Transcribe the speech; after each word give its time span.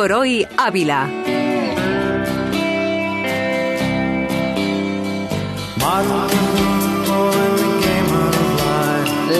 por 0.00 0.12
hoy 0.14 0.46
Ávila. 0.56 1.10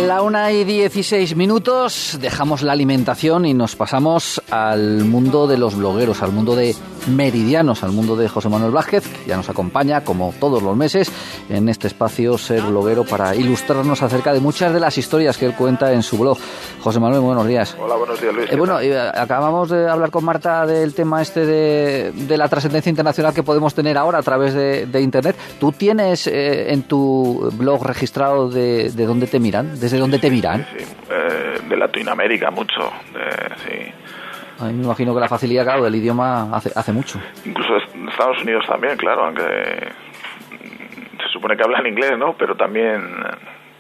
La 0.06 0.20
una 0.20 0.52
y 0.52 0.64
16 0.64 1.34
minutos, 1.34 2.18
dejamos 2.20 2.60
la 2.60 2.72
alimentación 2.72 3.46
y 3.46 3.54
nos 3.54 3.74
pasamos 3.74 4.42
al 4.50 5.06
mundo 5.06 5.46
de 5.46 5.56
los 5.56 5.76
blogueros, 5.76 6.20
al 6.22 6.32
mundo 6.32 6.54
de 6.54 6.76
Meridianos, 7.08 7.82
al 7.82 7.92
mundo 7.92 8.16
de 8.16 8.28
José 8.28 8.48
Manuel 8.48 8.72
Vázquez, 8.72 9.06
que 9.08 9.30
ya 9.30 9.36
nos 9.36 9.48
acompaña 9.48 10.04
como 10.04 10.34
todos 10.38 10.62
los 10.62 10.76
meses 10.76 11.10
en 11.48 11.68
este 11.68 11.86
espacio 11.86 12.38
Ser 12.38 12.62
Bloguero 12.62 13.04
para 13.04 13.34
ilustrarnos 13.34 14.02
acerca 14.02 14.32
de 14.32 14.40
muchas 14.40 14.72
de 14.72 14.80
las 14.80 14.98
historias 14.98 15.36
que 15.38 15.46
él 15.46 15.54
cuenta 15.54 15.92
en 15.92 16.02
su 16.02 16.18
blog. 16.18 16.38
José 16.80 17.00
Manuel, 17.00 17.20
buenos 17.20 17.46
días. 17.46 17.76
Hola, 17.78 17.96
buenos 17.96 18.20
días, 18.20 18.34
Luis. 18.34 18.52
Eh, 18.52 18.56
bueno, 18.56 18.80
eh, 18.80 18.98
acabamos 18.98 19.70
de 19.70 19.88
hablar 19.88 20.10
con 20.10 20.24
Marta 20.24 20.66
del 20.66 20.94
tema 20.94 21.22
este 21.22 21.46
de, 21.46 22.12
de, 22.12 22.36
la 22.36 22.48
trascendencia 22.48 22.90
internacional 22.90 23.34
que 23.34 23.42
podemos 23.42 23.74
tener 23.74 23.96
ahora 23.96 24.18
a 24.18 24.22
través 24.22 24.54
de, 24.54 24.86
de 24.86 25.00
Internet. 25.00 25.36
¿Tú 25.58 25.72
tienes 25.72 26.26
eh, 26.26 26.72
en 26.72 26.82
tu 26.82 27.50
blog 27.54 27.84
registrado 27.84 28.48
de, 28.48 28.90
de, 28.90 29.06
dónde 29.06 29.26
te 29.26 29.40
miran? 29.40 29.78
¿Desde 29.78 29.98
dónde 29.98 30.18
te 30.18 30.30
miran? 30.30 30.66
Sí, 30.76 30.84
sí. 30.84 31.68
de 31.68 31.76
Latinoamérica 31.76 32.50
mucho, 32.50 32.90
sí. 33.66 33.92
A 34.60 34.64
mí 34.64 34.74
me 34.74 34.84
imagino 34.84 35.14
que 35.14 35.20
la 35.20 35.28
facilidad, 35.28 35.64
claro, 35.64 35.84
del 35.84 35.94
idioma 35.94 36.54
hace, 36.54 36.70
hace 36.74 36.92
mucho. 36.92 37.18
Incluso 37.44 37.78
Estados 38.08 38.42
Unidos 38.42 38.66
también, 38.66 38.96
claro, 38.96 39.24
aunque 39.24 39.42
se 39.42 41.28
supone 41.32 41.56
que 41.56 41.62
hablan 41.62 41.86
inglés, 41.86 42.18
¿no? 42.18 42.34
Pero 42.36 42.54
también 42.56 43.02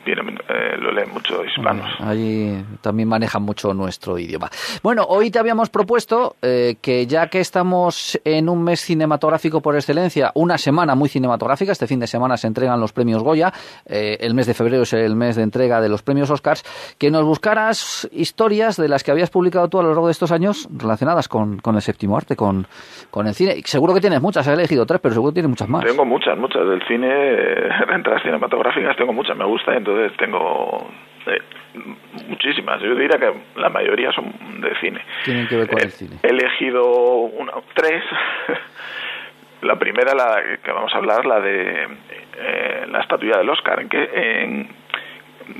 eh, 0.06 0.76
lo 0.78 0.92
leen 0.92 1.10
mucho 1.12 1.44
hispanos. 1.44 1.88
Allí 2.00 2.64
también 2.80 3.08
manejan 3.08 3.42
mucho 3.42 3.74
nuestro 3.74 4.18
idioma. 4.18 4.48
Bueno, 4.82 5.04
hoy 5.08 5.30
te 5.30 5.38
habíamos 5.38 5.70
propuesto 5.70 6.36
eh, 6.42 6.76
que 6.80 7.06
ya 7.06 7.28
que 7.28 7.40
estamos 7.40 8.20
en 8.24 8.48
un 8.48 8.62
mes 8.64 8.80
cinematográfico 8.80 9.60
por 9.60 9.74
excelencia, 9.74 10.32
una 10.34 10.58
semana 10.58 10.94
muy 10.94 11.08
cinematográfica, 11.08 11.72
este 11.72 11.86
fin 11.86 12.00
de 12.00 12.06
semana 12.06 12.36
se 12.36 12.46
entregan 12.46 12.80
los 12.80 12.92
premios 12.92 13.22
Goya, 13.22 13.52
eh, 13.86 14.18
el 14.20 14.34
mes 14.34 14.46
de 14.46 14.54
febrero 14.54 14.82
es 14.82 14.92
el 14.92 15.16
mes 15.16 15.36
de 15.36 15.42
entrega 15.42 15.80
de 15.80 15.88
los 15.88 16.02
premios 16.02 16.30
Oscars, 16.30 16.64
que 16.98 17.10
nos 17.10 17.24
buscaras 17.24 18.08
historias 18.12 18.76
de 18.76 18.88
las 18.88 19.04
que 19.04 19.10
habías 19.10 19.30
publicado 19.30 19.68
tú 19.68 19.78
a 19.78 19.82
lo 19.82 19.90
largo 19.90 20.06
de 20.06 20.12
estos 20.12 20.32
años 20.32 20.68
relacionadas 20.76 21.28
con, 21.28 21.58
con 21.58 21.76
el 21.76 21.82
séptimo 21.82 22.16
arte, 22.16 22.36
con, 22.36 22.66
con 23.10 23.26
el 23.26 23.34
cine. 23.34 23.60
Seguro 23.64 23.94
que 23.94 24.00
tienes 24.00 24.20
muchas, 24.20 24.46
has 24.48 24.54
elegido 24.54 24.86
tres, 24.86 25.00
pero 25.00 25.14
seguro 25.14 25.32
que 25.32 25.34
tienes 25.34 25.50
muchas 25.50 25.68
más. 25.68 25.84
Tengo 25.84 26.04
muchas, 26.04 26.36
muchas. 26.38 26.66
Del 26.66 26.82
cine, 26.86 27.08
entre 27.94 28.14
las 28.14 28.22
cinematográficas 28.22 28.96
tengo 28.96 29.12
muchas, 29.12 29.36
me 29.36 29.44
gusta, 29.44 29.76
entonces 29.76 29.89
tengo 30.16 30.90
eh, 31.26 31.40
muchísimas. 32.28 32.80
Yo 32.82 32.94
diría 32.94 33.18
que 33.18 33.32
la 33.60 33.68
mayoría 33.68 34.12
son 34.12 34.32
de 34.60 34.74
cine. 34.80 35.00
Tienen 35.24 35.48
que 35.48 35.56
ver 35.56 35.68
con 35.68 35.78
eh, 35.78 35.84
el 35.84 35.90
cine. 35.90 36.16
He 36.22 36.28
elegido 36.28 36.84
una, 36.84 37.52
tres. 37.74 38.02
la 39.62 39.78
primera, 39.78 40.14
la 40.14 40.42
que 40.62 40.72
vamos 40.72 40.92
a 40.94 40.98
hablar, 40.98 41.26
la 41.26 41.40
de 41.40 41.88
eh, 42.38 42.86
la 42.90 43.00
estatuilla 43.00 43.38
del 43.38 43.50
Oscar, 43.50 43.80
en 43.80 43.88
que 43.88 44.10
en 44.14 44.68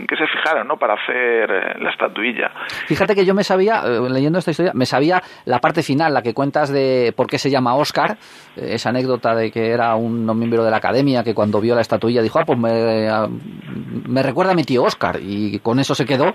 que 0.08 0.16
se 0.16 0.26
fijaron 0.26 0.68
¿no? 0.68 0.76
para 0.76 0.94
hacer 0.94 1.80
la 1.80 1.90
estatuilla. 1.90 2.50
Fíjate 2.86 3.14
que 3.14 3.24
yo 3.24 3.34
me 3.34 3.44
sabía, 3.44 3.82
leyendo 3.84 4.38
esta 4.38 4.50
historia, 4.50 4.72
me 4.74 4.86
sabía 4.86 5.22
la 5.44 5.58
parte 5.58 5.82
final, 5.82 6.14
la 6.14 6.22
que 6.22 6.34
cuentas 6.34 6.70
de 6.70 7.12
por 7.16 7.26
qué 7.26 7.38
se 7.38 7.50
llama 7.50 7.74
Oscar, 7.74 8.16
esa 8.56 8.90
anécdota 8.90 9.34
de 9.34 9.50
que 9.50 9.70
era 9.70 9.94
un 9.96 10.26
miembro 10.38 10.64
de 10.64 10.70
la 10.70 10.78
academia 10.78 11.22
que 11.22 11.34
cuando 11.34 11.60
vio 11.60 11.74
la 11.74 11.80
estatuilla 11.80 12.22
dijo, 12.22 12.38
ah, 12.38 12.44
pues 12.44 12.58
me, 12.58 13.08
me 14.08 14.22
recuerda 14.22 14.52
a 14.52 14.54
mi 14.54 14.64
tío 14.64 14.82
Oscar 14.82 15.18
y 15.20 15.58
con 15.60 15.78
eso 15.78 15.94
se 15.94 16.04
quedó. 16.04 16.34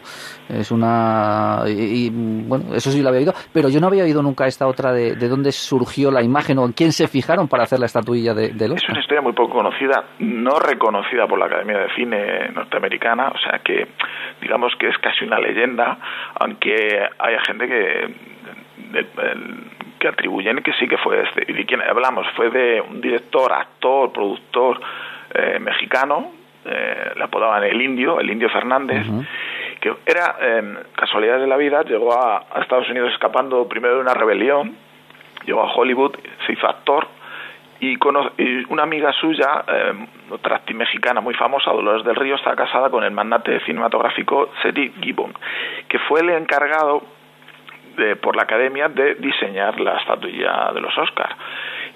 Es 0.50 0.72
una. 0.72 1.64
Y, 1.68 2.08
y, 2.08 2.09
bueno, 2.09 2.74
eso 2.74 2.92
sí 2.92 3.02
lo 3.02 3.09
había 3.09 3.19
oído, 3.19 3.34
pero 3.53 3.69
yo 3.69 3.80
no 3.80 3.88
había 3.88 4.03
oído 4.03 4.22
nunca 4.22 4.46
esta 4.46 4.68
otra 4.68 4.92
de, 4.92 5.16
de 5.16 5.28
dónde 5.28 5.52
surgió 5.52 6.12
la 6.12 6.24
imagen 6.24 6.58
o 6.59 6.66
en 6.66 6.74
quién 6.74 6.92
se 6.92 7.08
fijaron 7.08 7.48
para 7.48 7.64
hacer 7.64 7.80
la 7.80 7.86
estatuilla 7.86 8.34
de, 8.34 8.52
Oscar. 8.66 8.78
Es 8.78 8.90
una 8.90 9.00
historia 9.00 9.22
muy 9.22 9.34
poco 9.34 9.56
conocida, 9.56 10.03
no 10.19 10.59
reconocida 10.59 11.28
por 11.28 11.40
la 11.40 11.46
Academia 11.46 11.78
de 11.80 11.90
Cine 11.96 12.50
norteamericana, 12.53 13.30
o 13.30 13.38
sea 13.38 13.44
que 13.63 13.88
digamos 14.41 14.75
que 14.75 14.88
es 14.88 14.97
casi 15.00 15.25
una 15.25 15.39
leyenda, 15.39 15.97
aunque 16.39 17.09
haya 17.19 17.39
gente 17.41 17.67
que. 17.67 18.16
De, 18.91 19.06
que 20.00 20.07
atribuyen 20.09 20.61
que 20.61 20.73
sí 20.73 20.88
que 20.88 20.97
fue 20.97 21.23
este. 21.23 21.51
¿Y 21.51 21.53
de 21.56 21.66
quién 21.66 21.81
hablamos? 21.81 22.28
Fue 22.35 22.50
de 22.50 22.81
un 22.81 23.01
director, 23.01 23.51
actor, 23.53 24.11
productor 24.11 24.79
eh, 25.33 25.59
mexicano, 25.59 26.31
eh, 26.66 27.11
le 27.16 27.23
apodaban 27.23 27.63
el 27.63 27.81
indio, 27.81 28.19
el 28.19 28.29
indio 28.29 28.50
Fernández, 28.50 29.07
uh 29.07 29.22
-huh. 29.22 29.28
que 29.79 29.94
era, 30.06 30.35
eh, 30.41 30.75
casualidad 30.95 31.39
de 31.39 31.47
la 31.47 31.57
vida, 31.57 31.83
llegó 31.83 32.13
a, 32.13 32.45
a, 32.51 32.62
Estados 32.62 32.89
Unidos 32.89 33.12
escapando 33.13 33.67
primero 33.67 33.95
de 33.95 34.01
una 34.01 34.13
rebelión, 34.13 34.75
llegó 35.45 35.62
a 35.62 35.73
Hollywood, 35.73 36.16
se 36.45 36.53
hizo 36.53 36.67
actor, 36.67 37.07
y, 37.94 38.66
una 38.69 38.84
amiga 38.84 39.12
suya, 39.13 39.63
eh, 39.68 39.94
otra 40.31 40.57
actriz 40.57 40.78
mexicana 40.78 41.22
muy 41.22 41.34
famosa, 41.34 41.72
Dolores 41.72 42.06
del 42.06 42.16
Río, 42.16 42.35
está 42.35 42.56
casada 42.56 42.90
con 42.90 43.03
el 43.03 43.12
magnate 43.12 43.59
cinematográfico 43.62 44.50
Seti 44.62 44.94
Gibbon, 45.01 45.34
que 45.88 46.00
fue 46.00 46.22
el 46.22 46.29
encargado 46.29 47.03
de, 47.97 48.16
por 48.16 48.35
la 48.35 48.44
academia 48.44 48.90
de 48.90 49.16
diseñar 49.16 49.79
la 49.79 49.97
estatuilla 49.97 50.72
de 50.74 50.81
los 50.81 50.97
Oscars 50.97 51.35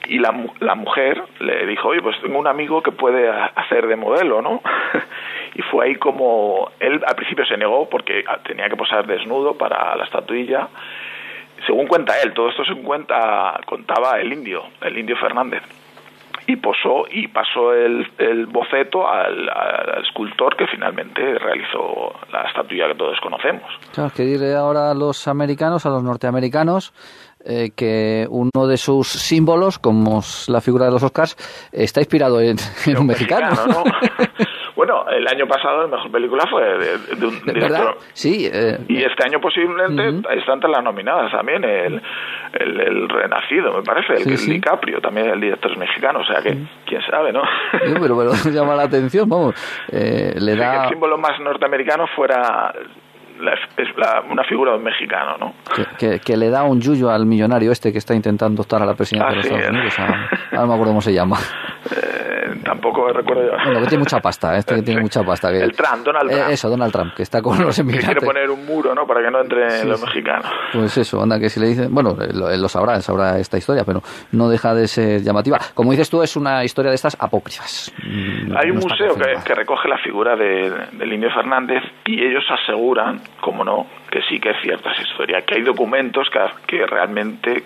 y 0.08 0.20
la, 0.20 0.34
la 0.60 0.76
mujer 0.76 1.22
le 1.40 1.66
dijo, 1.66 1.90
oye, 1.90 2.02
pues 2.02 2.20
tengo 2.22 2.40
un 2.40 2.48
amigo 2.48 2.82
que 2.82 2.92
puede 2.92 3.30
hacer 3.30 3.88
de 3.88 3.96
modelo, 3.96 4.42
¿no? 4.42 4.62
y 5.56 5.62
fue 5.64 5.86
ahí 5.86 5.96
como 5.96 6.72
él 6.80 7.02
al 7.06 7.16
principio 7.16 7.46
se 7.46 7.58
negó 7.58 7.90
porque 7.90 8.24
tenía 8.46 8.70
que 8.70 8.78
posar 8.78 9.06
desnudo 9.06 9.58
para 9.58 9.96
la 9.96 10.06
estatuilla. 10.06 10.68
Según 11.66 11.88
cuenta 11.88 12.20
él, 12.22 12.34
todo 12.34 12.50
esto 12.50 12.64
se 12.64 12.76
cuenta, 12.76 13.60
contaba 13.66 14.20
el 14.20 14.32
indio, 14.32 14.64
el 14.82 14.98
indio 14.98 15.18
Fernández. 15.18 15.62
Y 16.50 16.56
posó 16.56 17.06
y 17.12 17.28
pasó 17.28 17.74
el, 17.74 18.08
el 18.18 18.48
boceto 18.48 19.08
al, 19.08 19.48
al, 19.50 20.04
escultor 20.04 20.58
que 20.58 20.66
finalmente 20.66 21.22
realizó 21.38 22.16
la 22.32 22.42
estatuilla 22.48 22.88
que 22.88 22.96
todos 22.96 23.20
conocemos. 23.22 23.70
Claro, 23.94 24.12
que 24.16 24.24
dirle 24.24 24.56
ahora 24.56 24.90
a 24.90 24.96
los 24.96 25.28
americanos, 25.28 25.86
a 25.86 25.90
los 25.90 26.02
norteamericanos, 26.02 26.92
eh, 27.46 27.70
que 27.76 28.26
uno 28.32 28.66
de 28.68 28.78
sus 28.78 29.08
símbolos, 29.08 29.78
como 29.78 30.22
la 30.48 30.60
figura 30.60 30.86
de 30.86 30.92
los 30.92 31.04
Oscars, 31.04 31.38
está 31.72 32.02
inspirado 32.02 32.42
en, 32.42 32.58
un 32.98 33.06
mexicano. 33.06 33.52
mexicano 33.52 33.68
¿no? 33.68 33.84
bueno, 34.80 35.04
el 35.10 35.28
año 35.28 35.46
pasado 35.46 35.82
la 35.82 35.88
mejor 35.98 36.10
película 36.10 36.46
fue 36.50 36.64
de, 36.64 37.18
de 37.18 37.28
un 37.28 37.44
¿De 37.44 37.52
director. 37.52 37.86
¿verdad? 37.86 37.96
Sí. 38.14 38.50
Eh, 38.50 38.78
y 38.88 39.04
este 39.04 39.26
año 39.26 39.42
posiblemente 39.42 40.08
uh 40.08 40.22
-huh. 40.22 40.38
están 40.40 40.54
entre 40.56 40.70
las 40.70 40.82
nominadas 40.82 41.30
también 41.34 41.66
el, 41.66 42.02
el, 42.54 42.80
el, 42.80 43.10
Renacido, 43.10 43.74
me 43.74 43.84
parece, 43.84 44.14
el, 44.14 44.20
sí, 44.20 44.38
sí. 44.38 44.52
DiCaprio, 44.54 45.02
también 45.02 45.32
el 45.32 45.42
director 45.42 45.70
es 45.74 45.78
mexicano, 45.78 46.20
o 46.22 46.24
sea 46.24 46.42
que, 46.42 46.56
quién 46.86 47.02
sabe, 47.12 47.34
¿no? 47.34 47.42
Sí, 47.74 47.94
pero, 48.00 48.18
pero 48.18 48.32
llama 48.54 48.74
la 48.74 48.84
atención, 48.84 49.28
vamos, 49.28 49.54
eh, 49.92 50.36
le 50.40 50.56
da... 50.56 50.72
Que 50.72 50.84
el 50.84 50.90
símbolo 50.92 51.18
más 51.18 51.38
norteamericano 51.42 52.08
fuera 52.16 52.74
la, 53.42 53.54
es 53.54 53.98
la, 53.98 54.24
una 54.32 54.46
figura 54.46 54.72
de 54.72 54.78
un 54.78 54.84
mexicano, 54.86 55.36
¿no? 55.38 55.54
Que, 55.76 55.86
que, 55.98 56.20
que, 56.22 56.38
le 56.38 56.50
da 56.50 56.64
un 56.64 56.80
yuyo 56.80 57.10
al 57.10 57.26
millonario 57.26 57.74
este 57.74 57.92
que 57.92 57.98
está 57.98 58.16
intentando 58.16 58.62
optar 58.62 58.82
a 58.82 58.86
la 58.86 58.94
presidencia 58.94 59.40
Así 59.40 59.50
de 59.50 59.56
los 59.56 59.62
Estados 59.62 59.92
es. 59.94 60.00
Unidos. 60.00 60.00
A, 60.00 60.56
ahora 60.56 60.62
no 60.62 60.68
me 60.68 60.74
acuerdo 60.74 60.92
cómo 60.92 61.02
se 61.02 61.14
llama. 61.14 61.38
Eh, 61.96 62.29
tampoco 62.64 63.12
recuerdo 63.12 63.44
yo. 63.44 63.52
Bueno, 63.66 63.82
que 63.82 63.88
tiene 63.88 64.00
mucha 64.00 64.20
pasta, 64.20 64.58
este 64.58 64.76
que 64.76 64.82
tiene 64.82 65.02
mucha 65.02 65.24
pasta. 65.24 65.52
Que, 65.52 65.60
el 65.60 65.74
Trump, 65.74 66.06
Donald 66.06 66.30
Trump. 66.30 66.50
Eh, 66.50 66.54
eso, 66.54 66.70
Donald 66.70 66.92
Trump, 66.92 67.14
que 67.16 67.24
está 67.24 67.42
con 67.42 67.62
los 67.62 67.78
emigrantes. 67.80 68.10
Que 68.10 68.20
quiere 68.20 68.26
poner 68.26 68.50
un 68.50 68.66
muro, 68.66 68.94
¿no? 68.94 69.06
Para 69.06 69.22
que 69.24 69.32
no 69.32 69.42
entren 69.42 69.70
sí, 69.72 69.88
los 69.88 70.02
mexicanos. 70.02 70.46
Pues 70.74 70.98
eso, 70.98 71.22
anda, 71.22 71.40
que 71.40 71.50
si 71.50 71.60
le 71.60 71.68
dicen... 71.68 71.94
Bueno, 71.94 72.16
lo, 72.34 72.56
lo 72.56 72.68
sabrá, 72.70 72.96
él 72.96 73.02
sabrá 73.02 73.40
esta 73.40 73.58
historia, 73.58 73.84
pero 73.86 74.02
no 74.32 74.50
deja 74.50 74.74
de 74.74 74.88
ser 74.88 75.22
llamativa. 75.22 75.60
Como 75.74 75.92
dices 75.92 76.10
tú, 76.10 76.22
es 76.22 76.36
una 76.36 76.64
historia 76.64 76.90
de 76.90 76.96
estas 76.96 77.18
apócrifas. 77.20 77.94
Mm, 78.04 78.56
Hay 78.58 78.70
un 78.70 78.80
no 78.80 78.88
museo 78.88 79.16
que, 79.16 79.44
que, 79.46 79.56
recoge 79.56 79.88
la 79.88 79.98
figura 79.98 80.36
de, 80.36 80.72
del 80.94 81.14
Indio 81.14 81.30
Fernández 81.32 81.84
y 82.06 82.24
ellos 82.24 82.44
aseguran, 82.50 83.22
como 83.42 83.64
no, 83.64 83.86
que 84.10 84.22
sí 84.24 84.40
que 84.40 84.52
es 84.52 84.62
cierta 84.62 84.92
esa 84.92 85.02
historia, 85.02 85.42
que 85.42 85.56
hay 85.56 85.62
documentos 85.62 86.30
que, 86.30 86.40
que 86.68 86.86
realmente 86.86 87.64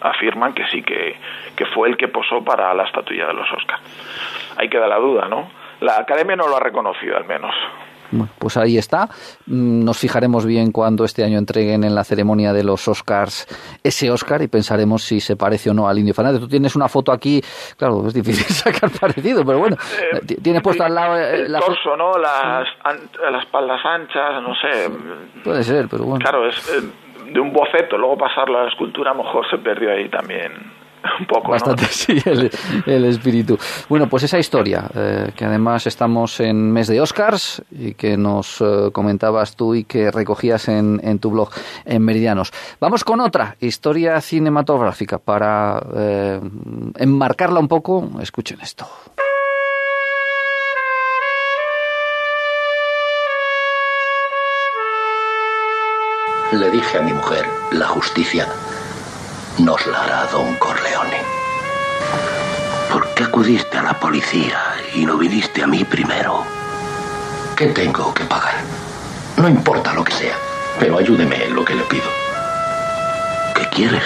afirman 0.00 0.54
que 0.54 0.66
sí 0.68 0.82
que, 0.82 1.16
que 1.54 1.66
fue 1.66 1.88
el 1.88 1.96
que 1.96 2.08
posó 2.08 2.42
para 2.44 2.72
la 2.74 2.84
estatuilla 2.84 3.26
de 3.26 3.34
los 3.34 3.50
Oscars. 3.52 3.82
Hay 4.56 4.68
que 4.68 4.78
dar 4.78 4.88
la 4.88 4.98
duda, 4.98 5.28
¿no? 5.28 5.50
La 5.80 5.98
academia 5.98 6.36
no 6.36 6.48
lo 6.48 6.56
ha 6.56 6.60
reconocido, 6.60 7.16
al 7.16 7.26
menos. 7.26 7.54
Bueno, 8.10 8.32
pues 8.38 8.56
ahí 8.56 8.78
está. 8.78 9.08
Mm, 9.46 9.84
nos 9.84 9.98
fijaremos 9.98 10.46
bien 10.46 10.72
cuando 10.72 11.04
este 11.04 11.24
año 11.24 11.38
entreguen 11.38 11.84
en 11.84 11.94
la 11.94 12.04
ceremonia 12.04 12.52
de 12.52 12.64
los 12.64 12.86
Oscars 12.88 13.46
ese 13.82 14.10
Oscar 14.10 14.42
y 14.42 14.48
pensaremos 14.48 15.02
si 15.02 15.20
se 15.20 15.36
parece 15.36 15.70
o 15.70 15.74
no 15.74 15.88
al 15.88 15.98
Indio 15.98 16.14
Fernández. 16.14 16.40
Tú 16.40 16.48
tienes 16.48 16.76
una 16.76 16.88
foto 16.88 17.12
aquí, 17.12 17.40
claro, 17.76 18.06
es 18.06 18.14
difícil 18.14 18.44
sacar 18.54 18.90
parecido, 18.90 19.44
pero 19.44 19.58
bueno, 19.58 19.76
eh, 20.12 20.36
tienes 20.42 20.62
puesto 20.62 20.84
al 20.84 20.94
lado 20.94 21.16
el 21.18 21.50
la 21.50 21.60
torso, 21.60 21.96
¿no? 21.96 22.12
Las, 22.18 22.66
las 23.30 23.42
espaldas 23.44 23.80
anchas, 23.84 24.42
no 24.42 24.54
sé. 24.54 24.90
Puede 25.44 25.62
ser, 25.62 25.88
pero 25.88 26.04
bueno. 26.04 26.22
Claro, 26.22 26.48
es 26.48 26.56
de 27.32 27.40
un 27.40 27.52
boceto, 27.52 27.98
luego 27.98 28.16
pasarlo 28.16 28.58
a 28.58 28.64
la 28.64 28.68
escultura, 28.68 29.10
a 29.10 29.14
lo 29.14 29.24
mejor 29.24 29.48
se 29.50 29.58
perdió 29.58 29.90
ahí 29.90 30.08
también 30.08 30.75
un 31.20 31.26
poco. 31.26 31.50
Bastante, 31.50 31.86
sí, 31.90 32.18
el, 32.24 33.04
espíritu. 33.04 33.58
Bueno, 33.88 34.08
pues 34.08 34.22
esa 34.24 34.38
historia, 34.38 34.88
eh, 34.94 35.32
que 35.36 35.44
además 35.44 35.86
estamos 35.86 36.40
en 36.40 36.72
mes 36.72 36.88
de 36.88 37.00
Oscars 37.00 37.62
y 37.70 37.94
que 37.94 38.16
nos 38.16 38.60
eh, 38.60 38.90
comentabas 38.92 39.56
tú 39.56 39.74
y 39.74 39.84
que 39.84 40.10
recogías 40.10 40.68
en, 40.68 41.00
en, 41.02 41.18
tu 41.18 41.30
blog 41.30 41.50
en 41.84 42.02
Meridianos. 42.02 42.52
Vamos 42.80 43.04
con 43.04 43.20
otra 43.20 43.56
historia 43.60 44.20
cinematográfica 44.20 45.18
para 45.18 45.82
eh, 45.94 46.40
enmarcarla 46.98 47.60
un 47.60 47.68
poco. 47.68 48.08
Escuchen 48.20 48.60
esto. 48.60 48.86
Le 56.52 56.70
dije 56.70 56.98
a 56.98 57.02
mi 57.02 57.12
mujer, 57.12 57.44
la 57.72 57.86
justicia 57.88 58.46
nos 59.58 59.86
la 59.86 60.02
hará 60.02 60.26
don 60.26 60.54
Corleone. 60.56 61.22
¿Por 62.92 63.08
qué 63.14 63.24
acudiste 63.24 63.78
a 63.78 63.82
la 63.82 63.98
policía 63.98 64.58
y 64.94 65.06
no 65.06 65.16
viniste 65.16 65.62
a 65.62 65.66
mí 65.66 65.84
primero? 65.84 66.44
¿Qué 67.56 67.66
tengo 67.68 68.12
que 68.12 68.24
pagar? 68.24 68.56
No 69.36 69.48
importa 69.48 69.92
lo 69.94 70.04
que 70.04 70.12
sea, 70.12 70.36
pero 70.78 70.98
ayúdeme 70.98 71.44
en 71.44 71.54
lo 71.54 71.64
que 71.64 71.74
le 71.74 71.82
pido. 71.84 72.08
¿Qué 73.54 73.68
quieres? 73.70 74.04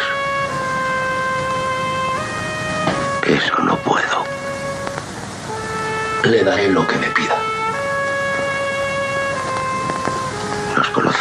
Eso 3.26 3.58
no 3.62 3.76
puedo. 3.78 4.24
Le 6.24 6.44
daré 6.44 6.68
lo 6.68 6.86
que 6.86 6.96
me 6.96 7.06
pida. 7.08 7.39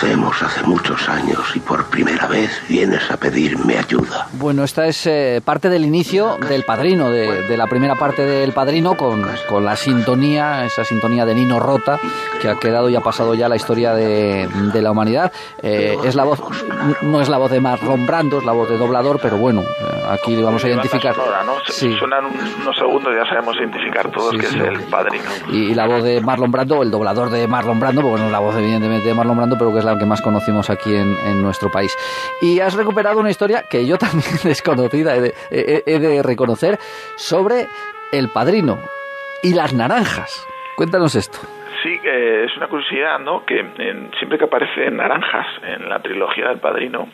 Conocemos 0.10 0.42
hace 0.42 0.64
muchos 0.64 1.08
años 1.08 1.56
y 1.56 1.60
por 1.60 1.86
primera 1.86 2.26
vez 2.26 2.50
vienes 2.68 3.12
a 3.12 3.18
pedirme 3.18 3.78
ayuda. 3.78 4.28
Bueno, 4.34 4.64
esta 4.64 4.88
es 4.88 5.06
eh, 5.06 5.40
parte 5.46 5.70
del 5.70 5.86
inicio 5.86 6.38
del 6.50 6.64
Padrino, 6.64 7.12
de, 7.12 7.56
la 7.56 7.68
primera 7.68 7.96
parte 7.96 8.24
del 8.26 8.52
Padrino 8.52 8.96
con, 8.96 9.24
con, 9.48 9.66
la 9.66 9.76
sintonía, 9.76 10.66
esa 10.66 10.84
sintonía 10.84 11.26
de 11.26 11.36
Nino 11.36 11.60
Rota 11.60 12.00
que 12.42 12.50
ha 12.50 12.56
quedado 12.56 12.90
y 12.90 12.96
ha 12.96 13.02
pasado 13.02 13.36
ya 13.36 13.48
la 13.50 13.56
historia 13.56 13.94
de, 13.94 14.48
de 14.74 14.82
la 14.82 14.92
humanidad. 14.92 15.32
Eh, 15.62 15.96
es 16.04 16.16
la 16.16 16.24
voz, 16.24 16.42
no 17.04 17.22
es 17.22 17.30
la 17.30 17.38
voz 17.38 17.52
de 17.52 17.60
Marlon 17.60 18.08
Brando, 18.08 18.40
es 18.40 18.46
la 18.46 18.54
voz 18.54 18.68
de 18.68 18.78
doblador, 18.78 19.20
pero 19.22 19.38
bueno, 19.38 19.62
eh, 19.62 20.04
aquí 20.10 20.36
le 20.36 20.44
vamos 20.44 20.64
a 20.64 20.70
identificar. 20.70 21.16
sí. 21.68 21.94
Suenan 22.00 22.26
unos 22.62 22.76
segundos 22.76 23.14
ya 23.16 23.30
sabemos 23.30 23.56
identificar 23.58 24.10
todos 24.10 24.32
que 24.32 24.48
es 24.48 24.56
el 24.56 24.82
Padrino. 24.90 25.26
Y, 25.52 25.76
la 25.76 25.86
voz 25.86 26.04
de 26.04 26.20
Marlon 26.20 26.52
Brando, 26.52 26.82
el 26.82 26.90
doblador 26.90 27.30
de 27.30 27.48
Marlon 27.48 27.80
Brando, 27.80 28.02
porque 28.02 28.18
bueno, 28.18 28.32
la 28.32 28.40
voz 28.40 28.56
evidentemente 28.56 29.08
de 29.08 29.14
Marlon 29.14 29.38
Brando 29.38 29.58
pero 29.58 29.72
que 29.72 29.80
es 29.80 29.86
la 29.86 29.99
que 30.00 30.06
más 30.06 30.22
conocimos 30.22 30.70
aquí 30.70 30.96
en, 30.96 31.42
nuestro 31.42 31.70
país. 31.70 31.96
Y 32.42 32.60
has 32.60 32.74
recuperado 32.76 33.20
una 33.20 33.30
historia 33.30 33.64
que 33.70 33.86
yo 33.86 33.98
también 34.00 34.38
desconocida 34.44 35.16
he 35.16 36.00
de, 36.00 36.24
reconocer 36.24 36.80
sobre 37.16 37.68
el 38.12 38.30
padrino 38.30 38.80
y 39.44 39.54
las 39.54 39.74
naranjas. 39.74 40.48
Cuéntanos 40.76 41.16
esto. 41.16 41.40
Sí, 41.84 42.00
es 42.04 42.56
una 42.58 42.68
curiosidad, 42.68 43.20
¿no? 43.20 43.46
Que 43.46 43.64
siempre 44.18 44.38
que 44.38 44.46
aparecen 44.46 44.98
naranjas 44.98 45.48
en 45.64 45.88
la 45.88 46.00
trilogía 46.00 46.50
del 46.50 46.60
Padrino, 46.60 47.08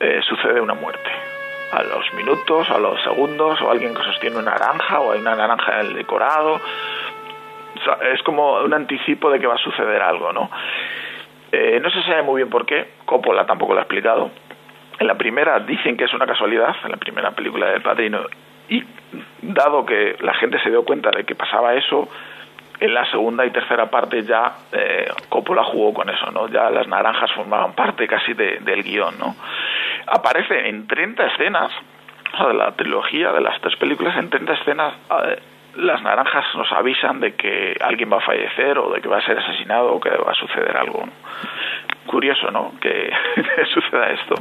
eh, 0.00 0.20
sucede 0.22 0.60
una 0.60 0.74
muerte. 0.74 1.10
A 1.72 1.82
los 1.82 2.12
minutos, 2.14 2.68
a 2.70 2.78
los 2.78 3.02
segundos, 3.02 3.60
o 3.62 3.70
alguien 3.70 3.94
que 3.94 4.02
sostiene 4.02 4.36
una 4.36 4.52
naranja, 4.52 5.00
o 5.00 5.12
hay 5.12 5.20
una 5.20 5.34
naranja 5.34 5.80
en 5.80 5.86
el 5.86 5.94
decorado. 5.94 6.60
es 8.12 8.22
como 8.22 8.60
un 8.60 8.72
anticipo 8.74 9.30
de 9.30 9.38
que 9.38 9.46
va 9.46 9.54
a 9.54 9.58
suceder 9.58 10.02
algo, 10.02 10.32
¿no? 10.32 10.50
Eh, 11.56 11.78
no 11.80 11.88
se 11.88 12.02
sabe 12.02 12.24
muy 12.24 12.40
bien 12.40 12.50
por 12.50 12.66
qué, 12.66 12.94
Coppola 13.04 13.46
tampoco 13.46 13.74
lo 13.74 13.78
ha 13.78 13.82
explicado. 13.82 14.28
En 14.98 15.06
la 15.06 15.14
primera 15.14 15.60
dicen 15.60 15.96
que 15.96 16.04
es 16.04 16.12
una 16.12 16.26
casualidad, 16.26 16.74
en 16.84 16.90
la 16.90 16.96
primera 16.96 17.30
película 17.30 17.70
del 17.70 17.80
Padrino, 17.80 18.22
y 18.68 18.82
dado 19.40 19.86
que 19.86 20.16
la 20.20 20.34
gente 20.34 20.58
se 20.64 20.70
dio 20.70 20.84
cuenta 20.84 21.10
de 21.12 21.22
que 21.22 21.36
pasaba 21.36 21.74
eso, 21.74 22.08
en 22.80 22.92
la 22.92 23.08
segunda 23.08 23.46
y 23.46 23.50
tercera 23.50 23.88
parte 23.88 24.24
ya 24.24 24.52
eh, 24.72 25.06
Coppola 25.28 25.62
jugó 25.62 25.94
con 25.94 26.10
eso, 26.10 26.28
¿no? 26.32 26.48
Ya 26.48 26.68
las 26.70 26.88
naranjas 26.88 27.30
formaban 27.30 27.72
parte 27.74 28.08
casi 28.08 28.34
del 28.34 28.82
guion, 28.82 29.16
¿no? 29.20 29.36
Aparece 30.08 30.68
en 30.68 30.88
30 30.88 31.24
escenas, 31.26 31.70
o 32.32 32.36
sea, 32.36 32.48
de 32.48 32.54
la 32.54 32.72
trilogía, 32.72 33.30
de 33.30 33.40
las 33.42 33.60
tres 33.60 33.76
películas, 33.76 34.16
en 34.16 34.28
30 34.28 34.52
escenas 34.54 34.94
eh, 35.24 35.38
las 35.76 36.02
naranjas 36.02 36.44
nos 36.54 36.70
avisan 36.72 37.20
de 37.20 37.34
que 37.34 37.76
alguien 37.80 38.10
va 38.12 38.18
a 38.18 38.20
fallecer 38.20 38.78
o 38.78 38.92
de 38.92 39.00
que 39.00 39.08
va 39.08 39.18
a 39.18 39.26
ser 39.26 39.38
asesinado 39.38 39.94
o 39.94 40.00
que 40.00 40.10
va 40.10 40.30
a 40.30 40.34
suceder 40.34 40.76
algo. 40.76 41.04
Curioso, 42.06 42.50
¿no? 42.50 42.72
Que 42.80 43.10
suceda 43.74 44.10
esto. 44.10 44.34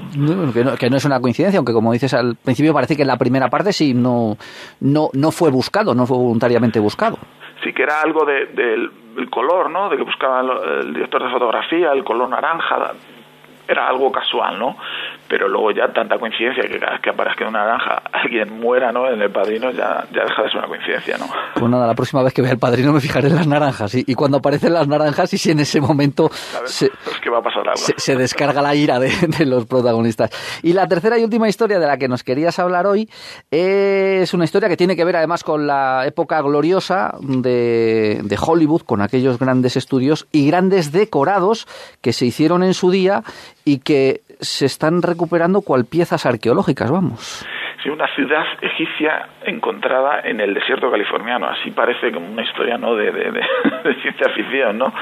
que, 0.78 0.90
no, 0.90 0.98
es 0.98 1.06
una 1.06 1.20
coincidencia, 1.20 1.58
aunque 1.58 1.74
como 1.74 1.94
dices 1.94 2.14
al 2.14 2.36
principio 2.36 2.74
parece 2.74 2.96
que 2.96 3.04
en 3.04 3.08
la 3.08 3.18
primera 3.18 3.50
parte 3.50 3.74
sí 3.74 3.94
no, 3.94 4.38
no, 4.82 5.10
no 5.14 5.32
fue 5.32 5.50
buscado, 5.50 5.96
no 5.96 6.06
fue 6.06 6.18
voluntariamente 6.18 6.80
buscado. 6.80 7.18
Sí 7.64 7.74
que 7.74 7.84
era 7.84 8.02
algo 8.02 8.26
del 8.26 8.54
de, 8.56 9.30
color, 9.30 9.70
¿no? 9.70 9.90
De 9.90 9.98
que 9.98 10.04
buscaba 10.04 10.42
el 10.82 10.94
director 10.94 11.24
de 11.24 11.32
fotografía, 11.32 11.94
el 11.94 12.04
color 12.04 12.30
naranja, 12.30 12.94
era 13.68 13.88
algo 13.88 14.12
casual, 14.12 14.60
¿no? 14.60 14.76
Pero 15.34 15.48
luego 15.48 15.72
ya 15.72 15.92
tanta 15.92 16.20
coincidencia 16.20 16.62
que 16.70 16.78
cada 16.80 16.92
vez 16.92 17.02
que 17.02 17.10
aparezca 17.10 17.48
una 17.48 17.66
naranja 17.66 18.04
alguien 18.14 18.60
muera, 18.60 18.92
¿no? 18.92 19.10
En 19.10 19.20
el 19.20 19.32
padrino 19.32 19.72
ya, 19.72 20.06
ya 20.14 20.26
deja 20.26 20.44
de 20.44 20.50
ser 20.50 20.60
una 20.60 20.68
coincidencia, 20.68 21.18
¿no? 21.18 21.26
Pues 21.56 21.72
nada, 21.72 21.88
la 21.88 21.96
próxima 21.96 22.22
vez 22.22 22.36
que 22.36 22.44
vea 22.44 22.52
el 22.52 22.60
padrino 22.60 22.94
me 22.94 23.00
fijaré 23.00 23.30
en 23.30 23.36
las 23.38 23.48
naranjas 23.48 23.96
y, 23.96 24.14
cuando 24.14 24.38
aparecen 24.38 24.74
las 24.74 24.88
naranjas 24.88 25.34
y 25.34 25.40
si 25.40 25.50
en 25.50 25.60
ese 25.60 25.82
momento 25.82 26.30
se, 26.66 26.92
va 27.32 27.40
a 27.40 27.42
pasar 27.42 27.68
algo. 27.68 27.82
Se, 27.98 28.16
descarga 28.16 28.62
la 28.62 28.76
ira 28.76 29.00
de, 29.00 29.46
los 29.48 29.66
protagonistas. 29.66 30.30
Y 30.62 30.74
la 30.74 30.88
tercera 30.88 31.18
y 31.18 31.24
última 31.24 31.50
historia 31.50 31.80
de 31.80 31.88
la 31.88 31.98
que 31.98 32.08
nos 32.08 32.22
querías 32.22 32.60
hablar 32.60 32.86
hoy 32.86 33.10
es 33.50 34.32
una 34.36 34.44
historia 34.44 34.70
que 34.70 34.78
tiene 34.78 34.96
que 34.96 35.04
ver 35.04 35.16
además 35.16 35.44
con 35.44 35.66
la 35.66 36.06
época 36.06 36.40
gloriosa 36.44 37.16
de, 37.22 38.20
de 38.24 38.38
Hollywood, 38.40 38.84
con 38.84 39.02
aquellos 39.02 39.40
grandes 39.40 39.78
estudios 39.78 40.28
y 40.32 40.46
grandes 40.46 40.92
decorados 40.92 41.68
que 42.02 42.14
se 42.14 42.28
hicieron 42.28 42.62
en 42.62 42.76
su 42.76 42.92
día 42.92 43.24
y 43.66 43.80
que 43.80 44.22
se 44.44 44.66
están 44.66 45.02
recuperando 45.02 45.23
cual 45.62 45.86
piezas 45.86 46.26
arqueológicas, 46.26 46.92
vamos. 46.92 47.46
Sí, 47.82 47.90
una 47.90 48.08
ciudad 48.16 48.46
egipcia 48.62 49.28
encontrada 49.46 50.22
en 50.24 50.40
el 50.40 50.54
desierto 50.54 50.90
californiano. 50.90 51.48
Así 51.48 51.72
parece 51.72 52.12
como 52.12 52.28
una 52.28 52.44
historia 52.44 52.78
¿no? 52.78 52.96
de, 52.96 53.12
de, 53.12 53.32
de, 53.32 53.96
ciencia 54.02 54.30
ficción, 54.34 54.78
¿no? 54.78 54.94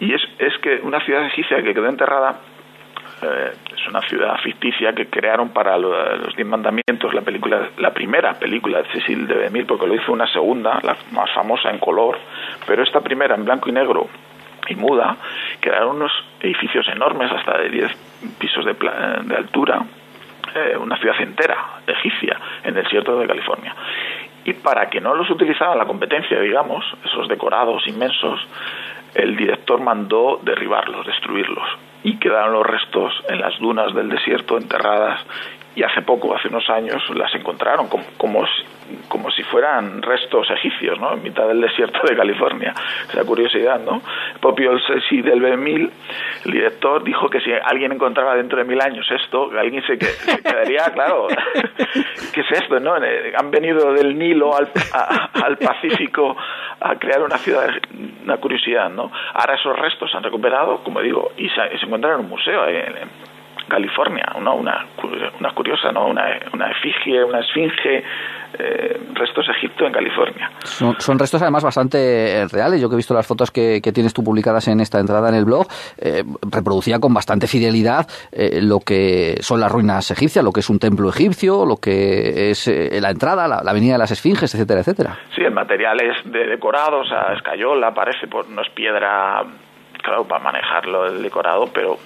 Y 0.00 0.14
es, 0.14 0.22
es 0.38 0.56
que 0.62 0.80
una 0.82 1.00
ciudad 1.00 1.26
egipcia 1.26 1.60
que 1.62 1.74
quedó 1.74 1.88
enterrada 1.88 2.36
eh, 3.22 3.52
es 3.74 3.88
una 3.88 4.00
ciudad 4.02 4.36
ficticia 4.44 4.92
que 4.92 5.06
crearon 5.06 5.48
para 5.48 5.76
los 5.76 6.36
Diez 6.36 6.46
Mandamientos, 6.46 7.12
la 7.12 7.22
película, 7.22 7.68
la 7.78 7.92
primera 7.92 8.34
película 8.38 8.82
de 8.82 8.88
Cecil 8.92 9.26
de 9.26 9.38
Demille, 9.38 9.66
porque 9.66 9.86
lo 9.86 9.94
hizo 9.94 10.12
una 10.12 10.26
segunda, 10.32 10.78
la 10.82 10.96
más 11.10 11.30
famosa 11.34 11.70
en 11.70 11.78
color, 11.78 12.16
pero 12.66 12.82
esta 12.82 13.00
primera 13.00 13.34
en 13.34 13.44
blanco 13.44 13.68
y 13.68 13.72
negro 13.72 14.06
y 14.68 14.76
muda, 14.76 15.16
quedaron 15.60 15.96
unos 15.96 16.12
edificios 16.40 16.86
enormes, 16.88 17.30
hasta 17.32 17.58
de 17.58 17.70
10 17.70 18.07
pisos 18.38 18.64
de, 18.64 18.74
de 18.74 19.36
altura, 19.36 19.84
eh, 20.54 20.76
una 20.76 20.96
ciudad 20.98 21.20
entera, 21.20 21.80
egipcia, 21.86 22.38
en 22.62 22.76
el 22.76 22.82
desierto 22.82 23.18
de 23.18 23.26
California. 23.26 23.74
Y 24.44 24.54
para 24.54 24.88
que 24.88 25.00
no 25.00 25.14
los 25.14 25.28
utilizara 25.30 25.74
la 25.74 25.84
competencia, 25.84 26.40
digamos, 26.40 26.84
esos 27.04 27.28
decorados 27.28 27.86
inmensos, 27.86 28.40
el 29.14 29.36
director 29.36 29.80
mandó 29.80 30.40
derribarlos, 30.42 31.06
destruirlos. 31.06 31.68
Y 32.02 32.18
quedaron 32.18 32.52
los 32.52 32.66
restos 32.66 33.12
en 33.28 33.40
las 33.40 33.58
dunas 33.58 33.94
del 33.94 34.08
desierto 34.08 34.56
enterradas 34.56 35.20
y 35.78 35.82
hace 35.84 36.02
poco, 36.02 36.34
hace 36.34 36.48
unos 36.48 36.68
años, 36.70 37.00
las 37.14 37.32
encontraron 37.36 37.88
como, 37.88 38.04
como, 38.16 38.44
como, 39.06 39.30
si 39.30 39.44
fueran 39.44 40.02
restos 40.02 40.50
egipcios, 40.50 40.98
¿no? 40.98 41.12
En 41.12 41.22
mitad 41.22 41.46
del 41.46 41.60
desierto 41.60 42.00
de 42.08 42.16
California. 42.16 42.74
Esa 43.08 43.24
curiosidad, 43.24 43.78
¿no? 43.78 44.02
Popio 44.40 44.78
Sesi 44.78 45.22
del 45.22 45.40
B1000, 45.42 45.90
el 46.44 46.52
director, 46.52 47.02
dijo 47.02 47.28
que 47.28 47.40
si 47.40 47.50
alguien 47.52 47.92
encontraba 47.92 48.36
dentro 48.36 48.58
de 48.58 48.64
mil 48.64 48.80
años 48.80 49.06
esto, 49.10 49.50
alguien 49.58 49.82
se, 49.86 49.98
quedaría, 49.98 50.84
claro, 50.94 51.26
¿qué 52.34 52.40
es 52.40 52.50
esto, 52.52 52.78
no? 52.80 52.96
Eh, 53.02 53.32
han 53.36 53.50
venido 53.50 53.92
del 53.92 54.16
Nilo 54.18 54.56
al, 54.56 54.70
al 55.44 55.56
Pacífico 55.58 56.36
a 56.80 56.94
crear 56.96 57.22
una 57.22 57.38
ciudad, 57.38 57.68
una 58.24 58.36
curiosidad, 58.36 58.90
¿no? 58.90 59.10
Ahora 59.34 59.54
esos 59.54 59.76
restos 59.78 60.10
se 60.10 60.16
han 60.16 60.22
recuperado, 60.22 60.82
como 60.84 61.00
digo, 61.00 61.32
y 61.36 61.48
se, 61.48 61.78
se 61.78 61.84
encuentran 61.84 62.14
en 62.14 62.20
un 62.20 62.28
museo, 62.28 62.66
en, 62.68 63.28
California, 63.68 64.24
¿no? 64.40 64.56
una, 64.56 64.86
una 65.38 65.52
curiosa, 65.52 65.92
¿no? 65.92 66.06
una, 66.06 66.24
una 66.52 66.70
efigie, 66.70 67.22
una 67.24 67.40
esfinge, 67.40 68.02
eh, 68.58 69.00
restos 69.14 69.46
de 69.46 69.52
Egipto 69.52 69.84
en 69.84 69.92
California. 69.92 70.50
Son, 70.64 71.18
restos 71.18 71.42
además 71.42 71.62
bastante 71.62 72.40
eh, 72.40 72.48
reales. 72.48 72.80
Yo 72.80 72.88
que 72.88 72.94
he 72.94 72.96
visto 72.96 73.12
las 73.12 73.26
fotos 73.26 73.50
que, 73.50 73.80
tienes 73.92 74.14
tú 74.14 74.24
publicadas 74.24 74.68
en 74.68 74.80
esta 74.80 75.00
entrada 75.00 75.28
en 75.28 75.34
el 75.34 75.44
blog, 75.44 75.66
eh, 75.98 76.22
reproducía 76.50 76.98
con 76.98 77.12
bastante 77.12 77.46
fidelidad 77.46 78.06
lo 78.32 78.80
que 78.80 79.36
son 79.40 79.60
las 79.60 79.72
ruinas 79.72 80.10
egipcias, 80.10 80.44
lo 80.44 80.52
que 80.52 80.60
es 80.60 80.70
un 80.70 80.78
templo 80.78 81.08
egipcio, 81.08 81.64
lo 81.64 81.76
que 81.76 82.50
es 82.50 82.66
la 82.68 83.10
entrada, 83.10 83.48
la, 83.48 83.58
avenida 83.58 83.92
de 83.92 83.98
las 83.98 84.10
esfinges, 84.10 84.54
etcétera, 84.54 84.80
etcétera. 84.80 85.18
Sí, 85.34 85.42
el 85.42 85.52
material 85.52 86.00
es 86.00 86.30
de 86.30 86.46
decorado, 86.46 87.00
o 87.00 87.04
sea, 87.04 87.32
escayola, 87.34 87.92
parece, 87.92 88.26
por, 88.26 88.48
no 88.48 88.62
es 88.62 88.68
piedra, 88.70 89.42
claro, 90.02 90.24
para 90.24 90.42
manejarlo 90.42 91.06
el 91.06 91.22
decorado, 91.22 91.68
pero 91.72 91.98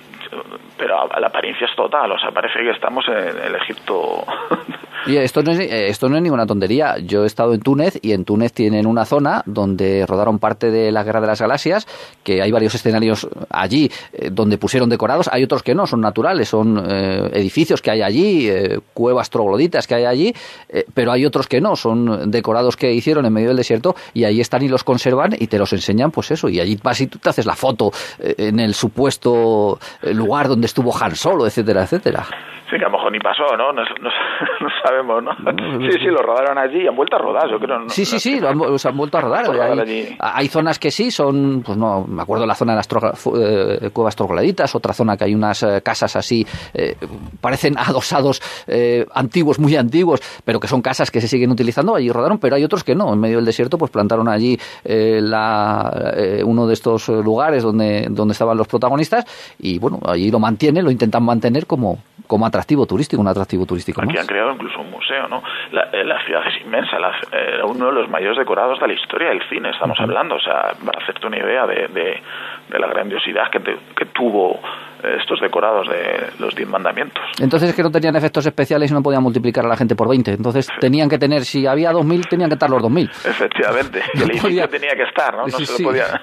pero 0.77 1.07
la 1.19 1.27
apariencia 1.27 1.67
es 1.67 1.77
total, 1.77 2.13
o 2.13 2.19
sea, 2.19 2.31
parece 2.31 2.61
que 2.61 2.71
estamos 2.71 3.05
en 3.09 3.39
el 3.39 3.55
Egipto. 3.57 4.25
Y 5.05 5.17
esto 5.17 5.43
no, 5.43 5.51
es, 5.51 5.59
esto 5.59 6.09
no 6.09 6.17
es 6.17 6.23
ninguna 6.23 6.47
tontería. 6.47 6.97
Yo 6.99 7.25
he 7.25 7.27
estado 7.27 7.55
en 7.55 7.61
Túnez 7.61 7.99
y 8.03 8.13
en 8.13 8.25
Túnez 8.25 8.53
tienen 8.53 8.87
una 8.87 9.05
zona 9.05 9.43
donde 9.47 10.07
rodaron 10.07 10.39
parte 10.39 10.71
de 10.71 10.93
la 10.93 11.03
Guerra 11.03 11.21
de 11.21 11.27
las 11.27 11.41
Galaxias, 11.41 11.89
que 12.23 12.41
hay 12.41 12.53
varios 12.53 12.75
escenarios 12.77 13.27
allí 13.51 13.91
eh, 14.13 14.31
donde 14.31 14.59
pusieron 14.59 14.89
decorados. 14.89 15.29
Hay 15.33 15.43
otros 15.43 15.65
que 15.65 15.75
no, 15.75 15.89
son 15.89 16.01
naturales, 16.01 16.49
son 16.49 16.81
eh, 16.89 17.31
edificios 17.33 17.83
que 17.83 17.91
hay 17.91 18.03
allí, 18.03 18.49
eh, 18.49 18.79
cuevas 18.95 19.29
trogloditas 19.29 19.89
que 19.89 19.97
hay 19.97 20.05
allí, 20.05 20.35
pero 20.95 21.11
hay 21.11 21.27
otros 21.27 21.49
que 21.49 21.61
no, 21.61 21.75
son 21.75 22.31
decorados 22.31 22.77
que 22.77 22.93
hicieron 22.93 23.27
en 23.27 23.33
medio 23.33 23.49
del 23.49 23.57
desierto 23.57 23.97
y 24.15 24.25
ahí 24.25 24.41
están 24.41 24.63
y 24.63 24.69
los 24.69 24.85
conservan 24.85 25.35
y 25.37 25.49
te 25.49 25.59
los 25.59 25.73
enseñan, 25.73 26.13
pues 26.13 26.31
eso. 26.31 26.49
Y 26.49 26.61
allí 26.61 26.79
vas 26.81 27.01
y 27.01 27.09
tú 27.09 27.19
te 27.19 27.29
haces 27.29 27.47
la 27.47 27.57
foto 27.57 27.91
en 28.19 28.61
el 28.61 28.75
supuesto 28.75 29.79
lugar 30.03 30.22
donde 30.49 30.67
estuvo 30.67 30.93
Han 31.01 31.15
Solo, 31.15 31.47
etcétera, 31.47 31.83
etcétera. 31.83 32.25
Sí, 32.73 32.79
que 32.79 32.87
a 32.87 32.89
lo 32.89 32.97
mejor 32.97 33.13
ni 33.13 33.19
pasó, 33.19 33.55
¿no? 33.55 33.71
No, 33.71 33.83
sabemos, 34.83 35.23
¿no? 35.23 35.33
Sí, 35.91 35.99
sí, 35.99 36.07
lo 36.07 36.23
rodaron 36.23 36.57
allí 36.57 36.85
y 36.85 36.87
han 36.87 36.97
vuelto 36.97 37.17
a 37.17 37.19
rodar, 37.19 37.51
yo 37.51 37.59
creo. 37.59 37.87
sí, 37.89 38.07
sí, 38.07 38.19
sí, 38.19 38.41
lo 38.41 38.49
han, 38.49 38.57
vuelto 38.97 39.19
a 39.19 39.21
rodar. 39.21 39.45
Hay, 40.19 40.49
zonas 40.49 40.79
que 40.79 40.91
sí, 40.91 41.11
son, 41.11 41.63
pues 41.63 41.77
no, 41.77 42.07
me 42.07 42.23
acuerdo 42.23 42.47
la 42.47 42.55
zona 42.55 42.73
de 42.73 42.77
las 42.79 42.89
eh, 43.37 43.91
cuevas 43.93 44.17
trogladitas, 44.17 44.75
otra 44.75 44.95
zona 44.95 45.19
que 45.19 45.25
hay 45.25 45.35
unas 45.35 45.63
eh, 45.65 45.83
casas 45.85 46.17
así, 46.17 46.47
eh, 46.73 46.97
parecen 47.43 47.77
adosados 47.77 48.41
antiguos, 49.13 49.59
muy 49.59 49.77
antiguos, 49.77 50.23
pero 50.43 50.59
que 50.59 50.67
son 50.67 50.81
casas 50.81 51.11
que 51.11 51.21
se 51.21 51.29
siguen 51.29 51.51
utilizando, 51.51 51.95
allí 51.95 52.11
rodaron, 52.11 52.39
pero 52.39 52.57
hay 52.57 52.65
otros 52.65 52.85
que 52.85 52.95
no, 52.95 53.13
en 53.13 53.21
medio 53.21 53.37
del 53.37 53.45
desierto, 53.45 53.77
pues 53.77 53.91
plantaron 53.91 54.31
allí 54.31 54.59
la, 54.85 56.15
uno 56.47 56.67
de 56.67 56.73
estos 56.73 57.09
lugares 57.09 57.63
donde, 57.63 58.07
donde 58.09 58.33
estaban 58.33 58.57
los 58.57 58.67
protagonistas 58.67 59.27
y 59.59 59.79
bueno, 59.79 60.01
allí 60.13 60.31
lo 60.31 60.39
mantienen, 60.39 60.85
lo 60.85 60.91
intentan 60.91 61.23
mantener 61.23 61.67
como, 61.67 61.99
como 62.27 62.47
atractivo 62.47 62.87
turístico, 62.87 63.21
un 63.21 63.29
atractivo 63.29 63.67
turístico 63.67 64.03
Aquí 64.03 64.17
han 64.17 64.27
creado 64.27 64.53
incluso 64.53 64.81
un 64.81 64.91
museo, 64.91 65.29
¿no? 65.29 65.43
La, 65.71 65.83
eh, 65.93 66.05
ciudad 66.25 66.43
es 66.47 66.63
inmensa, 66.63 66.97
era 67.33 67.65
uno 67.65 67.87
de 67.87 67.93
los 67.93 68.09
mayores 68.09 68.39
decorados 68.39 68.79
de 68.81 68.87
la 68.87 68.95
historia 68.95 69.29
del 69.31 69.43
cine, 69.49 69.71
estamos 69.71 69.99
hablando, 70.01 70.37
o 70.37 70.41
sea, 70.41 70.73
para 70.85 71.03
hacerte 71.03 71.27
una 71.27 71.39
idea 71.39 71.67
de, 71.67 71.89
de, 71.89 72.79
la 72.79 72.87
grandiosidad 72.87 73.51
que, 73.51 73.61
que 73.97 74.07
tuvo 74.07 74.61
estos 75.03 75.41
decorados 75.41 75.89
de 75.89 76.31
los 76.39 76.55
diez 76.55 76.69
mandamientos. 76.69 77.23
Entonces 77.41 77.71
es 77.71 77.75
que 77.75 77.83
no 77.83 77.91
tenían 77.91 78.17
efectos 78.17 78.47
especiales 78.47 78.91
y 78.91 78.95
no 78.95 79.03
podían 79.03 79.23
multiplicar 79.23 79.65
a 79.65 79.69
la 79.69 79.77
gente 79.77 79.95
por 79.95 80.09
20. 80.09 80.33
Entonces 80.33 80.69
tenían 80.81 81.09
que 81.09 81.19
tener, 81.19 81.45
si 81.45 81.67
había 81.67 81.93
2.000, 81.93 82.29
tenían 82.29 82.49
que 82.49 82.55
estar 82.55 82.71
los 82.71 82.83
2.000. 82.83 83.11
Efectivamente. 83.11 84.03
el 84.15 84.23
edificio 84.31 84.69
tenía 84.69 84.95
que 84.95 85.05
estar, 85.05 85.35
¿no? 85.35 85.47
No 85.47 85.49
se 85.49 85.83
lo 85.83 85.89
podía 85.89 86.07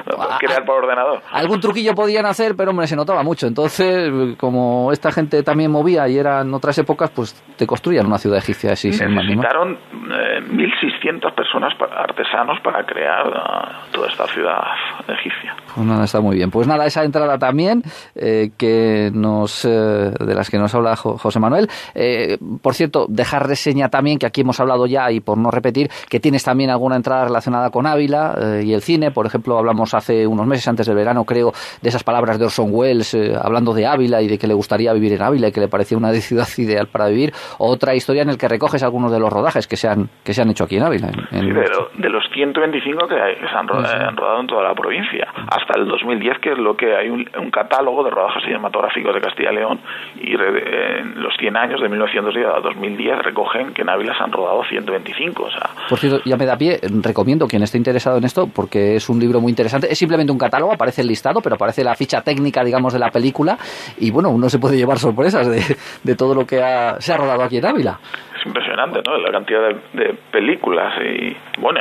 crear 0.38 0.64
por 0.64 0.84
ordenador. 0.84 1.22
Algún 1.30 1.60
truquillo 1.60 1.94
podían 1.94 2.26
hacer, 2.26 2.54
pero 2.56 2.70
hombre, 2.70 2.86
se 2.86 2.96
notaba 2.96 3.22
mucho. 3.22 3.46
Entonces, 3.46 4.36
como 4.36 4.92
esta 4.92 5.12
gente 5.12 5.42
también 5.42 5.70
movía 5.70 6.08
y 6.08 6.18
eran 6.18 6.52
otras 6.54 6.76
épocas, 6.78 7.10
pues 7.10 7.34
te 7.56 7.66
construían 7.66 8.06
una 8.06 8.18
ciudad 8.18 8.38
egipcia 8.38 8.72
así. 8.72 8.88
Necesitaron 8.88 9.78
1.600 9.92 11.28
eh, 11.28 11.32
personas, 11.34 11.74
artesanos, 11.96 12.60
para 12.60 12.84
crear 12.84 13.28
uh, 13.28 13.92
toda 13.92 14.08
esta 14.08 14.26
ciudad 14.28 14.62
egipcia. 15.08 15.54
Pues 15.74 15.86
nada, 15.86 16.04
está 16.04 16.20
muy 16.20 16.36
bien. 16.36 16.50
Pues 16.50 16.66
nada, 16.66 16.86
esa 16.86 17.04
entrada 17.04 17.38
también 17.38 17.82
eh, 18.14 18.50
que 18.56 19.10
nos, 19.12 19.64
eh, 19.64 19.68
de 19.68 20.34
las 20.34 20.50
que 20.50 20.58
nos 20.58 20.74
habla 20.74 20.96
José 20.96 21.38
Manuel. 21.38 21.68
Eh, 21.94 22.38
por 22.60 22.74
cierto, 22.74 23.06
dejar 23.08 23.46
reseña 23.46 23.88
también, 23.88 24.18
que 24.18 24.26
aquí 24.26 24.42
hemos 24.42 24.60
hablado 24.60 24.86
ya 24.86 25.10
y 25.10 25.20
por 25.20 25.38
no 25.38 25.50
repetir, 25.50 25.90
que 26.08 26.20
tienes 26.20 26.44
también 26.44 26.70
alguna 26.70 26.96
entrada 26.96 27.24
relacionada 27.24 27.70
con 27.70 27.86
Ávila 27.86 28.60
y 28.62 28.72
el 28.72 28.82
cine. 28.82 29.10
Por 29.10 29.26
ejemplo, 29.26 29.58
hablamos 29.58 29.94
hace 29.94 30.26
unos 30.26 30.46
meses, 30.46 30.68
antes 30.68 30.86
del 30.86 30.96
verano, 30.96 31.24
creo, 31.24 31.52
de 31.80 31.88
esas 31.88 32.04
palabras 32.04 32.38
de 32.38 32.44
Orson 32.44 32.68
Welles 32.70 33.16
hablando 33.40 33.72
de 33.74 33.86
Ávila 33.86 34.22
y 34.22 34.28
de 34.28 34.38
que 34.38 34.46
le 34.46 34.54
gustaría 34.54 34.92
vivir 34.92 35.12
en 35.14 35.22
Ávila 35.22 35.48
y 35.48 35.52
que 35.52 35.60
le 35.60 35.68
parecía 35.68 35.96
una 35.96 36.12
ciudad 36.20 36.48
ideal 36.58 36.88
para 36.88 37.08
vivir. 37.08 37.32
Otra 37.58 37.94
historia 37.94 38.22
en 38.22 38.28
la 38.28 38.36
que 38.36 38.48
recoges 38.48 38.82
algunos 38.82 39.10
de 39.12 39.18
los 39.18 39.32
rodajes 39.32 39.66
que 39.66 39.76
se 39.76 39.88
han, 39.88 40.10
que 40.24 40.34
se 40.34 40.42
han 40.42 40.50
hecho 40.50 40.64
aquí 40.64 40.76
en 40.76 40.82
Ávila. 40.82 41.10
los 42.11 42.11
125 42.32 43.08
que, 43.08 43.14
se 43.14 43.56
han 43.56 43.68
rodado, 43.68 44.40
en 44.40 44.46
toda 44.46 44.62
la 44.62 44.74
provincia, 44.74 45.28
hasta 45.48 45.78
el 45.78 45.86
2010, 45.86 46.38
que 46.38 46.52
es 46.52 46.58
lo 46.58 46.76
que 46.76 46.96
hay 46.96 47.08
un, 47.08 47.28
un 47.38 47.50
catálogo 47.50 48.04
de 48.04 48.10
rodajes 48.10 48.44
cinematográficos 48.44 49.14
de 49.14 49.20
Castilla 49.20 49.52
y 49.52 49.56
León 49.56 49.80
y 50.20 50.34
en 50.34 51.22
los 51.22 51.34
100 51.38 51.56
años 51.56 51.80
de 51.80 51.88
1910 51.88 52.46
a 52.46 52.60
2010 52.60 53.18
recogen 53.22 53.72
que 53.74 53.82
en 53.82 53.88
Ávila 53.88 54.16
se 54.16 54.22
han 54.22 54.32
rodado 54.32 54.62
125. 54.64 55.42
O 55.42 55.50
sea. 55.50 55.70
Por 55.88 55.98
cierto, 55.98 56.20
ya 56.24 56.36
me 56.36 56.46
da 56.46 56.56
pie, 56.56 56.80
recomiendo 57.02 57.46
quien 57.46 57.62
esté 57.62 57.78
interesado 57.78 58.18
en 58.18 58.24
esto 58.24 58.48
porque 58.54 58.96
es 58.96 59.08
un 59.08 59.18
libro 59.18 59.40
muy 59.40 59.50
interesante. 59.50 59.90
Es 59.90 59.98
simplemente 59.98 60.32
un 60.32 60.38
catálogo, 60.38 60.72
aparece 60.72 61.02
el 61.02 61.08
listado, 61.08 61.40
pero 61.40 61.56
aparece 61.56 61.84
la 61.84 61.94
ficha 61.94 62.22
técnica, 62.22 62.64
digamos, 62.64 62.92
de 62.92 62.98
la 62.98 63.10
película 63.10 63.56
y 63.98 64.10
bueno, 64.10 64.30
uno 64.30 64.48
se 64.48 64.58
puede 64.58 64.76
llevar 64.76 64.98
sorpresas 64.98 65.48
de, 65.48 65.76
de 66.02 66.16
todo 66.16 66.34
lo 66.34 66.46
que 66.46 66.56
se 66.98 67.12
ha 67.12 67.16
rodado 67.16 67.42
aquí 67.42 67.58
en 67.58 67.66
Ávila 67.66 67.98
impresionante, 68.72 69.02
¿no? 69.08 69.18
La 69.18 69.30
cantidad 69.30 69.60
de, 69.92 70.14
películas 70.30 70.94
y, 71.02 71.36
bueno, 71.60 71.80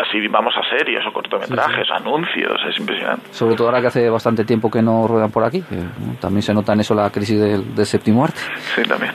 así 0.00 0.26
vamos 0.28 0.54
a 0.56 0.76
series 0.76 1.04
o 1.06 1.12
cortometrajes, 1.12 1.90
anuncios, 1.90 2.60
es 2.68 2.78
impresionante. 2.78 3.26
Sobre 3.32 3.56
todo 3.56 3.68
ahora 3.68 3.80
que 3.80 3.88
hace 3.88 4.08
bastante 4.08 4.44
tiempo 4.44 4.70
que 4.70 4.82
no 4.82 5.06
ruedan 5.06 5.30
por 5.30 5.44
aquí, 5.44 5.62
también 6.20 6.42
se 6.42 6.54
nota 6.54 6.72
en 6.72 6.80
eso 6.80 6.94
la 6.94 7.10
crisis 7.10 7.40
del, 7.40 7.86
séptimo 7.86 8.24
arte. 8.24 8.38
Sí, 8.74 8.82
también. 8.82 9.12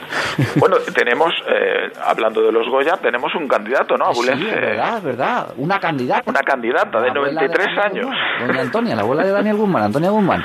bueno, 0.56 0.76
tenemos, 0.94 1.32
eh, 1.48 1.90
hablando 2.04 2.42
de 2.42 2.52
los 2.52 2.68
Goya, 2.68 2.96
tenemos 3.00 3.34
un 3.34 3.46
candidato, 3.46 3.96
¿no? 3.96 4.12
Sí, 4.14 4.28
verdad, 4.28 5.02
verdad, 5.02 5.54
una 5.56 5.78
candidata. 5.78 6.28
Una 6.28 6.40
candidata 6.40 7.00
de 7.00 7.12
93 7.12 7.66
años. 7.78 8.06
Doña 8.40 8.60
Antonia, 8.60 8.96
la 8.96 9.02
abuela 9.02 9.24
de 9.24 9.30
Daniel 9.30 9.56
Guzmán, 9.56 9.84
Antonia 9.84 10.10
Guzmán. 10.10 10.44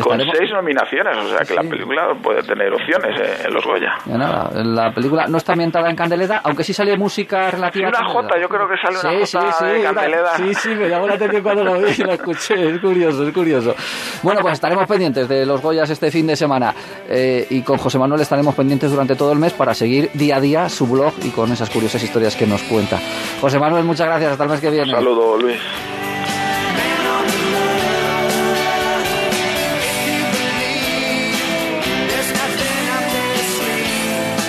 Con 0.00 0.20
seis 0.20 0.50
nominaciones, 0.52 1.16
o 1.16 1.28
sea 1.28 1.38
que 1.46 1.54
la 1.54 1.62
película 1.62 2.14
puede 2.22 2.42
tener 2.42 2.72
opciones 2.72 3.20
eh, 3.20 3.46
en 3.46 3.54
los 3.54 3.64
Goya. 3.64 3.94
Ya 4.04 4.16
nada, 4.16 4.50
la 4.54 4.92
película 4.92 5.26
no 5.26 5.38
está 5.38 5.52
ambientada 5.52 5.90
en 5.90 5.96
Candeleda, 6.08 6.40
aunque 6.44 6.62
sí 6.62 6.72
sale 6.72 6.96
música 6.96 7.50
relativa 7.50 7.90
sí, 7.90 7.96
una 7.98 8.12
Jota, 8.12 8.40
yo 8.40 8.48
creo 8.48 8.68
que 8.68 8.76
sale 8.76 8.98
una 8.98 9.26
sí, 9.26 9.36
Jota 9.36 9.66
de 9.66 9.82
Candeleda. 9.82 10.36
sí, 10.36 10.54
sí, 10.54 10.68
me 10.70 10.88
llamó 10.88 11.08
la 11.08 11.14
atención 11.14 11.42
cuando 11.42 11.64
lo 11.64 11.80
vi 11.80 11.92
y 11.98 12.02
lo 12.02 12.12
escuché, 12.12 12.70
es 12.70 12.80
curioso, 12.80 13.26
es 13.26 13.34
curioso. 13.34 13.74
Bueno, 14.22 14.40
pues 14.40 14.54
estaremos 14.54 14.86
pendientes 14.86 15.28
de 15.28 15.44
los 15.44 15.60
Goyas 15.60 15.90
este 15.90 16.10
fin 16.10 16.26
de 16.26 16.36
semana 16.36 16.72
eh, 17.08 17.46
y 17.50 17.62
con 17.62 17.78
José 17.78 17.98
Manuel 17.98 18.20
estaremos 18.20 18.54
pendientes 18.54 18.90
durante 18.90 19.16
todo 19.16 19.32
el 19.32 19.38
mes 19.38 19.52
para 19.52 19.74
seguir 19.74 20.10
día 20.14 20.36
a 20.36 20.40
día 20.40 20.68
su 20.68 20.86
blog 20.86 21.12
y 21.24 21.30
con 21.30 21.50
esas 21.52 21.68
curiosas 21.70 22.02
historias 22.02 22.36
que 22.36 22.46
nos 22.46 22.62
cuenta. 22.62 22.98
José 23.40 23.58
Manuel, 23.58 23.84
muchas 23.84 24.06
gracias, 24.06 24.32
hasta 24.32 24.44
el 24.44 24.50
mes 24.50 24.60
que 24.60 24.70
viene. 24.70 24.92
Saludo, 24.92 25.36
Luis. 25.36 25.58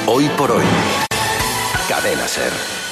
Hoy 0.10 0.30
por 0.38 0.52
hoy. 0.52 0.64
Cadena 1.88 2.28
Ser. 2.28 2.87